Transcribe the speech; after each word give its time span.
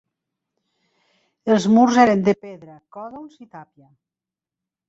Els 1.57 1.69
murs 1.75 2.01
eren 2.05 2.25
de 2.31 2.35
pedra, 2.47 2.79
còdols 2.97 3.39
i 3.47 3.49
tàpia. 3.55 3.91